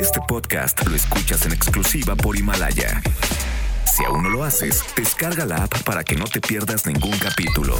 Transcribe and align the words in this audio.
Este 0.00 0.20
podcast 0.28 0.86
lo 0.86 0.94
escuchas 0.94 1.46
en 1.46 1.52
exclusiva 1.52 2.14
por 2.14 2.36
Himalaya. 2.36 3.02
Si 3.84 4.04
aún 4.04 4.22
no 4.22 4.28
lo 4.28 4.44
haces, 4.44 4.82
descarga 4.96 5.46
la 5.46 5.64
app 5.64 5.82
para 5.84 6.04
que 6.04 6.14
no 6.16 6.24
te 6.24 6.40
pierdas 6.40 6.86
ningún 6.86 7.16
capítulo. 7.18 7.74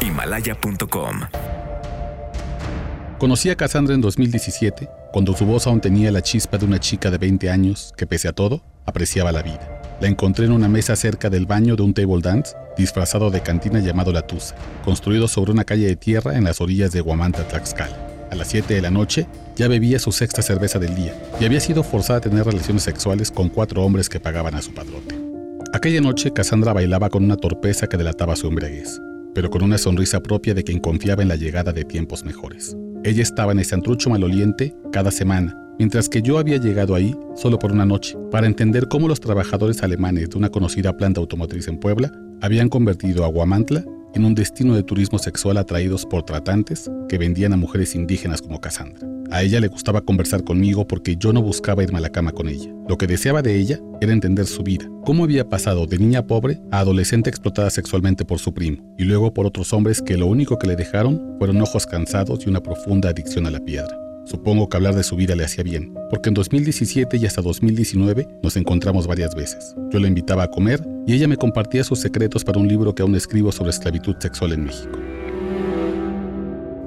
Himalaya.com. 0.00 1.20
Conocí 3.18 3.50
a 3.50 3.56
Cassandra 3.56 3.94
en 3.94 4.00
2017, 4.00 4.88
cuando 5.12 5.34
su 5.34 5.46
voz 5.46 5.66
aún 5.66 5.80
tenía 5.80 6.12
la 6.12 6.22
chispa 6.22 6.58
de 6.58 6.66
una 6.66 6.78
chica 6.78 7.10
de 7.10 7.18
20 7.18 7.50
años 7.50 7.92
que, 7.96 8.06
pese 8.06 8.28
a 8.28 8.32
todo, 8.32 8.62
apreciaba 8.84 9.32
la 9.32 9.42
vida. 9.42 9.80
La 10.00 10.08
encontré 10.08 10.44
en 10.44 10.52
una 10.52 10.68
mesa 10.68 10.94
cerca 10.94 11.30
del 11.30 11.46
baño 11.46 11.76
de 11.76 11.82
un 11.82 11.94
table 11.94 12.20
dance 12.20 12.54
disfrazado 12.76 13.30
de 13.30 13.40
cantina 13.40 13.80
llamado 13.80 14.12
La 14.12 14.26
Tusa, 14.26 14.54
construido 14.84 15.26
sobre 15.26 15.52
una 15.52 15.64
calle 15.64 15.86
de 15.86 15.96
tierra 15.96 16.36
en 16.36 16.44
las 16.44 16.60
orillas 16.60 16.92
de 16.92 17.00
Guamanta, 17.00 17.48
Tlaxcala. 17.48 18.05
A 18.30 18.34
las 18.34 18.48
7 18.48 18.74
de 18.74 18.82
la 18.82 18.90
noche 18.90 19.26
ya 19.56 19.68
bebía 19.68 19.98
su 19.98 20.12
sexta 20.12 20.42
cerveza 20.42 20.78
del 20.78 20.94
día 20.94 21.14
y 21.40 21.44
había 21.44 21.60
sido 21.60 21.82
forzada 21.82 22.18
a 22.18 22.22
tener 22.22 22.44
relaciones 22.44 22.82
sexuales 22.82 23.30
con 23.30 23.48
cuatro 23.48 23.84
hombres 23.84 24.08
que 24.08 24.20
pagaban 24.20 24.54
a 24.54 24.62
su 24.62 24.74
padrote. 24.74 25.14
Aquella 25.72 26.00
noche 26.00 26.32
Cassandra 26.32 26.72
bailaba 26.72 27.10
con 27.10 27.24
una 27.24 27.36
torpeza 27.36 27.86
que 27.86 27.96
delataba 27.96 28.36
su 28.36 28.48
embriaguez, 28.48 29.00
pero 29.34 29.50
con 29.50 29.62
una 29.62 29.78
sonrisa 29.78 30.20
propia 30.20 30.54
de 30.54 30.64
quien 30.64 30.80
confiaba 30.80 31.22
en 31.22 31.28
la 31.28 31.36
llegada 31.36 31.72
de 31.72 31.84
tiempos 31.84 32.24
mejores. 32.24 32.76
Ella 33.04 33.22
estaba 33.22 33.52
en 33.52 33.60
ese 33.60 33.74
antrucho 33.74 34.10
maloliente 34.10 34.74
cada 34.90 35.10
semana, 35.10 35.56
mientras 35.78 36.08
que 36.08 36.22
yo 36.22 36.38
había 36.38 36.56
llegado 36.56 36.94
ahí 36.94 37.14
solo 37.36 37.58
por 37.58 37.72
una 37.72 37.84
noche, 37.84 38.16
para 38.30 38.46
entender 38.46 38.88
cómo 38.88 39.08
los 39.08 39.20
trabajadores 39.20 39.82
alemanes 39.82 40.30
de 40.30 40.38
una 40.38 40.48
conocida 40.48 40.96
planta 40.96 41.20
automotriz 41.20 41.68
en 41.68 41.78
Puebla 41.78 42.10
habían 42.40 42.68
convertido 42.68 43.24
a 43.24 43.28
Guamantla 43.28 43.84
en 44.16 44.24
un 44.24 44.34
destino 44.34 44.74
de 44.74 44.82
turismo 44.82 45.18
sexual 45.18 45.58
atraídos 45.58 46.06
por 46.06 46.24
tratantes 46.24 46.90
que 47.08 47.18
vendían 47.18 47.52
a 47.52 47.56
mujeres 47.56 47.94
indígenas 47.94 48.40
como 48.40 48.60
Cassandra. 48.60 49.06
A 49.30 49.42
ella 49.42 49.60
le 49.60 49.68
gustaba 49.68 50.00
conversar 50.00 50.42
conmigo 50.42 50.86
porque 50.86 51.16
yo 51.16 51.32
no 51.32 51.42
buscaba 51.42 51.82
irme 51.82 51.98
a 51.98 52.00
la 52.00 52.10
cama 52.10 52.32
con 52.32 52.48
ella. 52.48 52.72
Lo 52.88 52.96
que 52.96 53.06
deseaba 53.06 53.42
de 53.42 53.56
ella 53.56 53.78
era 54.00 54.12
entender 54.12 54.46
su 54.46 54.62
vida, 54.62 54.88
cómo 55.04 55.24
había 55.24 55.48
pasado 55.48 55.86
de 55.86 55.98
niña 55.98 56.26
pobre 56.26 56.60
a 56.70 56.80
adolescente 56.80 57.28
explotada 57.28 57.70
sexualmente 57.70 58.24
por 58.24 58.38
su 58.38 58.54
primo, 58.54 58.94
y 58.96 59.04
luego 59.04 59.34
por 59.34 59.46
otros 59.46 59.72
hombres 59.72 60.00
que 60.00 60.16
lo 60.16 60.26
único 60.26 60.58
que 60.58 60.68
le 60.68 60.76
dejaron 60.76 61.36
fueron 61.38 61.60
ojos 61.60 61.86
cansados 61.86 62.46
y 62.46 62.48
una 62.48 62.62
profunda 62.62 63.10
adicción 63.10 63.46
a 63.46 63.50
la 63.50 63.60
piedra. 63.60 64.05
Supongo 64.26 64.68
que 64.68 64.76
hablar 64.76 64.96
de 64.96 65.04
su 65.04 65.14
vida 65.14 65.36
le 65.36 65.44
hacía 65.44 65.62
bien, 65.62 65.94
porque 66.10 66.30
en 66.30 66.34
2017 66.34 67.16
y 67.16 67.26
hasta 67.26 67.42
2019 67.42 68.26
nos 68.42 68.56
encontramos 68.56 69.06
varias 69.06 69.36
veces. 69.36 69.76
Yo 69.90 70.00
la 70.00 70.08
invitaba 70.08 70.42
a 70.42 70.50
comer 70.50 70.82
y 71.06 71.14
ella 71.14 71.28
me 71.28 71.36
compartía 71.36 71.84
sus 71.84 72.00
secretos 72.00 72.42
para 72.42 72.58
un 72.58 72.66
libro 72.66 72.92
que 72.92 73.02
aún 73.02 73.14
escribo 73.14 73.52
sobre 73.52 73.70
esclavitud 73.70 74.16
sexual 74.18 74.52
en 74.52 74.64
México. 74.64 74.98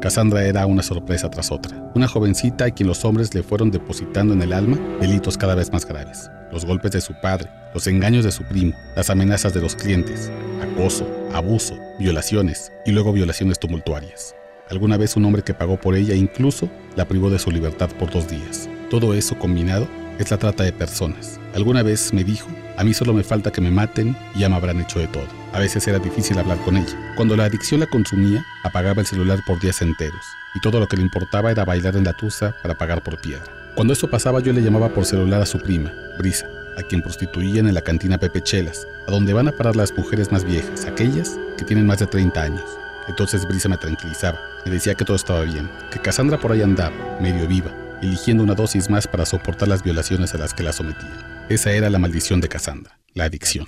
Cassandra 0.00 0.46
era 0.46 0.66
una 0.66 0.82
sorpresa 0.82 1.30
tras 1.30 1.52
otra, 1.52 1.92
una 1.94 2.08
jovencita 2.08 2.64
a 2.64 2.70
quien 2.72 2.88
los 2.88 3.04
hombres 3.04 3.32
le 3.32 3.44
fueron 3.44 3.70
depositando 3.70 4.34
en 4.34 4.42
el 4.42 4.52
alma 4.52 4.76
delitos 5.00 5.38
cada 5.38 5.54
vez 5.54 5.72
más 5.72 5.86
graves. 5.86 6.28
Los 6.50 6.64
golpes 6.64 6.90
de 6.90 7.00
su 7.00 7.14
padre, 7.20 7.48
los 7.72 7.86
engaños 7.86 8.24
de 8.24 8.32
su 8.32 8.42
primo, 8.42 8.72
las 8.96 9.10
amenazas 9.10 9.54
de 9.54 9.60
los 9.60 9.76
clientes, 9.76 10.28
acoso, 10.60 11.08
abuso, 11.32 11.76
violaciones 12.00 12.72
y 12.84 12.90
luego 12.90 13.12
violaciones 13.12 13.60
tumultuarias. 13.60 14.34
Alguna 14.70 14.98
vez 14.98 15.16
un 15.16 15.24
hombre 15.24 15.42
que 15.42 15.54
pagó 15.54 15.80
por 15.80 15.96
ella 15.96 16.14
incluso 16.14 16.68
la 16.94 17.06
privó 17.06 17.30
de 17.30 17.38
su 17.38 17.50
libertad 17.50 17.88
por 17.98 18.10
dos 18.10 18.28
días. 18.28 18.68
Todo 18.90 19.14
eso 19.14 19.38
combinado 19.38 19.88
es 20.18 20.30
la 20.30 20.36
trata 20.36 20.64
de 20.64 20.72
personas. 20.72 21.40
Alguna 21.54 21.82
vez 21.82 22.12
me 22.12 22.22
dijo, 22.22 22.48
a 22.76 22.84
mí 22.84 22.92
solo 22.92 23.14
me 23.14 23.24
falta 23.24 23.50
que 23.50 23.60
me 23.60 23.70
maten 23.70 24.16
y 24.34 24.40
ya 24.40 24.48
me 24.48 24.56
habrán 24.56 24.80
hecho 24.80 24.98
de 24.98 25.08
todo. 25.08 25.26
A 25.52 25.58
veces 25.58 25.86
era 25.88 25.98
difícil 25.98 26.38
hablar 26.38 26.58
con 26.58 26.76
ella. 26.76 27.14
Cuando 27.16 27.34
la 27.34 27.44
adicción 27.44 27.80
la 27.80 27.86
consumía, 27.86 28.44
apagaba 28.62 29.00
el 29.00 29.06
celular 29.06 29.40
por 29.46 29.58
días 29.58 29.80
enteros 29.80 30.24
y 30.54 30.60
todo 30.60 30.80
lo 30.80 30.86
que 30.86 30.96
le 30.96 31.02
importaba 31.02 31.50
era 31.50 31.64
bailar 31.64 31.96
en 31.96 32.04
la 32.04 32.12
tusa 32.12 32.54
para 32.62 32.76
pagar 32.76 33.02
por 33.02 33.20
piedra. 33.20 33.46
Cuando 33.74 33.92
eso 33.92 34.10
pasaba 34.10 34.40
yo 34.40 34.52
le 34.52 34.62
llamaba 34.62 34.88
por 34.90 35.06
celular 35.06 35.40
a 35.40 35.46
su 35.46 35.58
prima, 35.60 35.92
Brisa, 36.18 36.46
a 36.76 36.82
quien 36.82 37.00
prostituían 37.00 37.68
en 37.68 37.74
la 37.74 37.80
cantina 37.80 38.18
Pepe 38.18 38.42
Chelas, 38.42 38.86
a 39.06 39.10
donde 39.10 39.32
van 39.32 39.48
a 39.48 39.52
parar 39.52 39.76
las 39.76 39.96
mujeres 39.96 40.30
más 40.30 40.44
viejas, 40.44 40.84
aquellas 40.84 41.38
que 41.56 41.64
tienen 41.64 41.86
más 41.86 42.00
de 42.00 42.06
30 42.06 42.42
años. 42.42 42.64
Entonces 43.08 43.46
Brisa 43.46 43.68
me 43.68 43.76
tranquilizaba, 43.76 44.38
me 44.64 44.72
decía 44.72 44.94
que 44.94 45.04
todo 45.04 45.16
estaba 45.16 45.42
bien, 45.42 45.68
que 45.90 46.00
Cassandra 46.00 46.38
por 46.38 46.52
ahí 46.52 46.62
andaba, 46.62 46.94
medio 47.20 47.48
viva, 47.48 47.74
eligiendo 48.02 48.42
una 48.42 48.54
dosis 48.54 48.90
más 48.90 49.06
para 49.06 49.26
soportar 49.26 49.68
las 49.68 49.82
violaciones 49.82 50.34
a 50.34 50.38
las 50.38 50.54
que 50.54 50.62
la 50.62 50.72
sometían. 50.72 51.46
Esa 51.48 51.72
era 51.72 51.90
la 51.90 51.98
maldición 51.98 52.40
de 52.40 52.48
Cassandra, 52.48 52.98
la 53.14 53.24
adicción. 53.24 53.66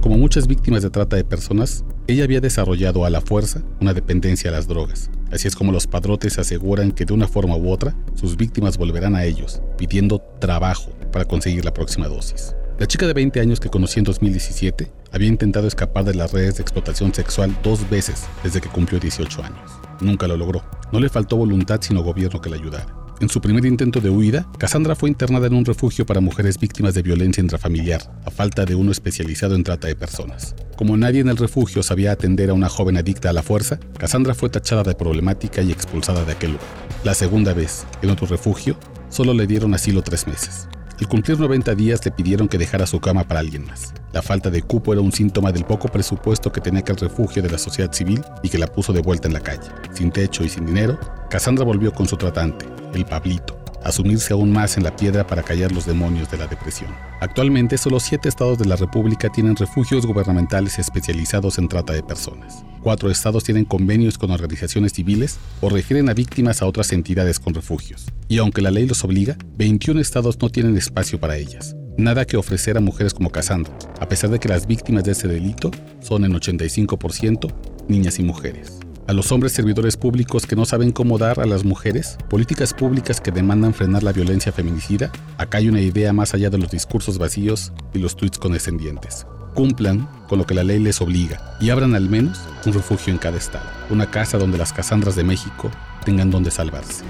Como 0.00 0.18
muchas 0.18 0.46
víctimas 0.46 0.82
de 0.82 0.90
trata 0.90 1.16
de 1.16 1.24
personas, 1.24 1.84
ella 2.06 2.24
había 2.24 2.40
desarrollado 2.40 3.04
a 3.04 3.10
la 3.10 3.20
fuerza 3.20 3.62
una 3.80 3.94
dependencia 3.94 4.50
a 4.50 4.52
las 4.52 4.68
drogas. 4.68 5.10
Así 5.32 5.48
es 5.48 5.56
como 5.56 5.72
los 5.72 5.86
padrotes 5.86 6.38
aseguran 6.38 6.92
que 6.92 7.04
de 7.04 7.12
una 7.12 7.26
forma 7.26 7.56
u 7.56 7.70
otra 7.70 7.96
sus 8.14 8.36
víctimas 8.36 8.78
volverán 8.78 9.16
a 9.16 9.24
ellos, 9.24 9.60
pidiendo 9.76 10.20
trabajo 10.40 10.92
para 11.12 11.24
conseguir 11.24 11.64
la 11.64 11.74
próxima 11.74 12.06
dosis. 12.06 12.54
La 12.78 12.86
chica 12.86 13.06
de 13.06 13.14
20 13.14 13.40
años 13.40 13.58
que 13.58 13.70
conocí 13.70 14.00
en 14.00 14.04
2017 14.04 14.92
había 15.10 15.28
intentado 15.28 15.66
escapar 15.66 16.04
de 16.04 16.14
las 16.14 16.32
redes 16.32 16.56
de 16.56 16.62
explotación 16.62 17.14
sexual 17.14 17.56
dos 17.62 17.88
veces 17.88 18.26
desde 18.44 18.60
que 18.60 18.68
cumplió 18.68 19.00
18 19.00 19.42
años. 19.42 19.70
Nunca 20.02 20.28
lo 20.28 20.36
logró. 20.36 20.62
No 20.92 21.00
le 21.00 21.08
faltó 21.08 21.36
voluntad 21.36 21.80
sino 21.80 22.02
gobierno 22.02 22.38
que 22.42 22.50
la 22.50 22.56
ayudara. 22.56 22.86
En 23.18 23.30
su 23.30 23.40
primer 23.40 23.64
intento 23.64 24.02
de 24.02 24.10
huida, 24.10 24.46
Cassandra 24.58 24.94
fue 24.94 25.08
internada 25.08 25.46
en 25.46 25.54
un 25.54 25.64
refugio 25.64 26.04
para 26.04 26.20
mujeres 26.20 26.60
víctimas 26.60 26.92
de 26.92 27.00
violencia 27.00 27.40
intrafamiliar, 27.40 28.02
a 28.26 28.30
falta 28.30 28.66
de 28.66 28.74
uno 28.74 28.92
especializado 28.92 29.54
en 29.54 29.64
trata 29.64 29.88
de 29.88 29.96
personas. 29.96 30.54
Como 30.76 30.98
nadie 30.98 31.20
en 31.20 31.30
el 31.30 31.38
refugio 31.38 31.82
sabía 31.82 32.12
atender 32.12 32.50
a 32.50 32.54
una 32.54 32.68
joven 32.68 32.98
adicta 32.98 33.30
a 33.30 33.32
la 33.32 33.42
fuerza, 33.42 33.80
Cassandra 33.96 34.34
fue 34.34 34.50
tachada 34.50 34.82
de 34.82 34.94
problemática 34.94 35.62
y 35.62 35.72
expulsada 35.72 36.26
de 36.26 36.32
aquel 36.32 36.52
lugar. 36.52 36.66
La 37.04 37.14
segunda 37.14 37.54
vez, 37.54 37.86
en 38.02 38.10
otro 38.10 38.26
refugio, 38.26 38.76
solo 39.08 39.32
le 39.32 39.46
dieron 39.46 39.72
asilo 39.72 40.02
tres 40.02 40.26
meses. 40.26 40.68
Al 40.98 41.08
cumplir 41.08 41.38
90 41.38 41.74
días 41.74 42.02
le 42.04 42.10
pidieron 42.10 42.48
que 42.48 42.56
dejara 42.56 42.86
su 42.86 43.00
cama 43.00 43.24
para 43.24 43.40
alguien 43.40 43.66
más. 43.66 43.92
La 44.12 44.22
falta 44.22 44.48
de 44.48 44.62
cupo 44.62 44.94
era 44.94 45.02
un 45.02 45.12
síntoma 45.12 45.52
del 45.52 45.64
poco 45.64 45.88
presupuesto 45.88 46.50
que 46.50 46.62
tenía 46.62 46.80
aquel 46.80 46.96
refugio 46.96 47.42
de 47.42 47.50
la 47.50 47.58
sociedad 47.58 47.92
civil 47.92 48.24
y 48.42 48.48
que 48.48 48.56
la 48.56 48.66
puso 48.66 48.94
de 48.94 49.02
vuelta 49.02 49.28
en 49.28 49.34
la 49.34 49.40
calle. 49.40 49.68
Sin 49.92 50.10
techo 50.10 50.42
y 50.42 50.48
sin 50.48 50.64
dinero, 50.64 50.98
Cassandra 51.28 51.66
volvió 51.66 51.92
con 51.92 52.08
su 52.08 52.16
tratante, 52.16 52.66
el 52.94 53.04
Pablito, 53.04 53.58
a 53.84 53.92
sumirse 53.92 54.32
aún 54.32 54.50
más 54.52 54.78
en 54.78 54.84
la 54.84 54.96
piedra 54.96 55.26
para 55.26 55.42
callar 55.42 55.70
los 55.70 55.84
demonios 55.84 56.30
de 56.30 56.38
la 56.38 56.46
depresión. 56.46 56.90
Actualmente, 57.20 57.76
solo 57.76 58.00
siete 58.00 58.30
estados 58.30 58.58
de 58.58 58.64
la 58.64 58.76
República 58.76 59.28
tienen 59.28 59.54
refugios 59.54 60.06
gubernamentales 60.06 60.78
especializados 60.78 61.58
en 61.58 61.68
trata 61.68 61.92
de 61.92 62.02
personas. 62.02 62.64
Cuatro 62.86 63.10
estados 63.10 63.42
tienen 63.42 63.64
convenios 63.64 64.16
con 64.16 64.30
organizaciones 64.30 64.92
civiles 64.92 65.40
o 65.60 65.68
refieren 65.68 66.08
a 66.08 66.14
víctimas 66.14 66.62
a 66.62 66.66
otras 66.66 66.92
entidades 66.92 67.40
con 67.40 67.52
refugios. 67.52 68.06
Y 68.28 68.38
aunque 68.38 68.62
la 68.62 68.70
ley 68.70 68.86
los 68.86 69.02
obliga, 69.02 69.36
21 69.58 70.00
estados 70.00 70.38
no 70.40 70.50
tienen 70.50 70.76
espacio 70.76 71.18
para 71.18 71.36
ellas. 71.36 71.74
Nada 71.98 72.24
que 72.24 72.36
ofrecer 72.36 72.76
a 72.76 72.80
mujeres 72.80 73.12
como 73.12 73.30
Cassandra, 73.30 73.76
a 73.98 74.08
pesar 74.08 74.30
de 74.30 74.38
que 74.38 74.48
las 74.48 74.68
víctimas 74.68 75.02
de 75.02 75.10
ese 75.10 75.26
delito 75.26 75.72
son 75.98 76.24
en 76.24 76.34
85% 76.34 77.52
niñas 77.88 78.20
y 78.20 78.22
mujeres 78.22 78.78
a 79.08 79.12
los 79.12 79.30
hombres 79.30 79.52
servidores 79.52 79.96
públicos 79.96 80.46
que 80.46 80.56
no 80.56 80.64
saben 80.64 80.90
cómo 80.90 81.16
dar 81.16 81.38
a 81.38 81.46
las 81.46 81.64
mujeres, 81.64 82.18
políticas 82.28 82.74
públicas 82.74 83.20
que 83.20 83.30
demandan 83.30 83.72
frenar 83.72 84.02
la 84.02 84.10
violencia 84.10 84.50
feminicida, 84.50 85.12
acá 85.38 85.58
hay 85.58 85.68
una 85.68 85.80
idea 85.80 86.12
más 86.12 86.34
allá 86.34 86.50
de 86.50 86.58
los 86.58 86.72
discursos 86.72 87.16
vacíos 87.16 87.72
y 87.94 88.00
los 88.00 88.16
tweets 88.16 88.38
condescendientes. 88.38 89.24
Cumplan 89.56 90.06
con 90.28 90.38
lo 90.38 90.46
que 90.46 90.54
la 90.54 90.62
ley 90.62 90.78
les 90.78 91.00
obliga 91.00 91.56
y 91.60 91.70
abran 91.70 91.94
al 91.94 92.10
menos 92.10 92.38
un 92.66 92.74
refugio 92.74 93.10
en 93.12 93.18
cada 93.18 93.38
estado, 93.38 93.64
una 93.88 94.10
casa 94.10 94.36
donde 94.36 94.58
las 94.58 94.72
Casandras 94.72 95.16
de 95.16 95.24
México 95.24 95.70
tengan 96.04 96.30
donde 96.30 96.50
salvarse. 96.50 97.02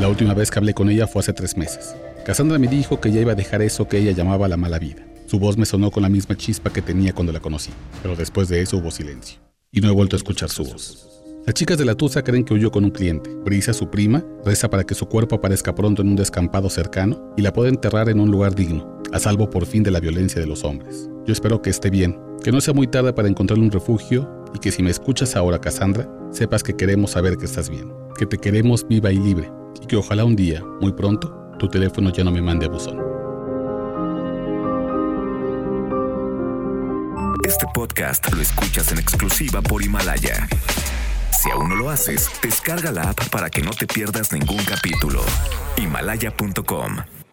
La 0.00 0.08
última 0.08 0.34
vez 0.34 0.52
que 0.52 0.60
hablé 0.60 0.72
con 0.72 0.88
ella 0.88 1.08
fue 1.08 1.20
hace 1.20 1.32
tres 1.32 1.56
meses. 1.56 1.96
Cassandra 2.24 2.58
me 2.60 2.68
dijo 2.68 3.00
que 3.00 3.10
ya 3.10 3.20
iba 3.20 3.32
a 3.32 3.34
dejar 3.34 3.60
eso 3.60 3.88
que 3.88 3.98
ella 3.98 4.12
llamaba 4.12 4.46
la 4.46 4.56
mala 4.56 4.78
vida. 4.78 5.02
Su 5.26 5.40
voz 5.40 5.58
me 5.58 5.66
sonó 5.66 5.90
con 5.90 6.04
la 6.04 6.08
misma 6.08 6.36
chispa 6.36 6.72
que 6.72 6.80
tenía 6.80 7.12
cuando 7.12 7.32
la 7.32 7.40
conocí, 7.40 7.70
pero 8.00 8.14
después 8.14 8.48
de 8.48 8.62
eso 8.62 8.76
hubo 8.76 8.92
silencio 8.92 9.40
y 9.72 9.80
no 9.80 9.88
he 9.88 9.92
vuelto 9.92 10.14
a 10.14 10.18
escuchar 10.18 10.48
su 10.48 10.64
voz. 10.64 11.08
Las 11.44 11.54
chicas 11.54 11.76
de 11.76 11.84
la 11.84 11.96
Tusa 11.96 12.22
creen 12.22 12.44
que 12.44 12.54
huyó 12.54 12.70
con 12.70 12.84
un 12.84 12.90
cliente. 12.90 13.28
Brisa, 13.44 13.74
su 13.74 13.90
prima, 13.90 14.24
reza 14.46 14.70
para 14.70 14.84
que 14.84 14.94
su 14.94 15.06
cuerpo 15.06 15.34
aparezca 15.34 15.74
pronto 15.74 16.00
en 16.00 16.08
un 16.08 16.16
descampado 16.16 16.70
cercano 16.70 17.34
y 17.36 17.42
la 17.42 17.52
pueda 17.52 17.68
enterrar 17.68 18.08
en 18.08 18.20
un 18.20 18.30
lugar 18.30 18.54
digno, 18.54 18.93
a 19.14 19.20
salvo 19.20 19.48
por 19.48 19.64
fin 19.64 19.84
de 19.84 19.92
la 19.92 20.00
violencia 20.00 20.40
de 20.40 20.46
los 20.48 20.64
hombres. 20.64 21.08
Yo 21.24 21.32
espero 21.32 21.62
que 21.62 21.70
esté 21.70 21.88
bien, 21.88 22.18
que 22.42 22.50
no 22.50 22.60
sea 22.60 22.74
muy 22.74 22.88
tarde 22.88 23.12
para 23.12 23.28
encontrarle 23.28 23.64
un 23.64 23.70
refugio 23.70 24.28
y 24.52 24.58
que 24.58 24.72
si 24.72 24.82
me 24.82 24.90
escuchas 24.90 25.36
ahora, 25.36 25.60
Cassandra, 25.60 26.08
sepas 26.32 26.64
que 26.64 26.74
queremos 26.74 27.12
saber 27.12 27.36
que 27.36 27.44
estás 27.44 27.70
bien, 27.70 27.92
que 28.18 28.26
te 28.26 28.38
queremos 28.38 28.86
viva 28.86 29.12
y 29.12 29.18
libre 29.18 29.48
y 29.80 29.86
que 29.86 29.96
ojalá 29.96 30.24
un 30.24 30.34
día, 30.34 30.64
muy 30.80 30.92
pronto, 30.92 31.32
tu 31.60 31.68
teléfono 31.68 32.10
ya 32.10 32.24
no 32.24 32.32
me 32.32 32.42
mande 32.42 32.66
a 32.66 32.68
buzón. 32.68 32.98
Este 37.46 37.66
podcast 37.72 38.32
lo 38.34 38.42
escuchas 38.42 38.90
en 38.90 38.98
exclusiva 38.98 39.62
por 39.62 39.80
Himalaya. 39.84 40.48
Si 41.30 41.50
aún 41.50 41.68
no 41.68 41.76
lo 41.76 41.90
haces, 41.90 42.28
descarga 42.42 42.90
la 42.90 43.10
app 43.10 43.28
para 43.28 43.48
que 43.48 43.62
no 43.62 43.70
te 43.70 43.86
pierdas 43.86 44.32
ningún 44.32 44.64
capítulo. 44.64 45.22
Himalaya.com 45.76 47.23